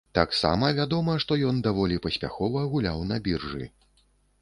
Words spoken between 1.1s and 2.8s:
што ён даволі паспяхова